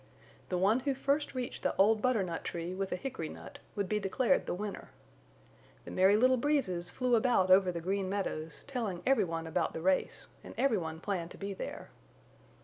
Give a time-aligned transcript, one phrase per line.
[0.49, 3.99] The one who first reached the old butternut tree with a hickory nut would be
[3.99, 4.89] declared the winner.
[5.85, 10.27] The Merry Little Breezes flew about over the Green Meadows telling everyone about the race
[10.43, 11.91] and everyone planned to be there.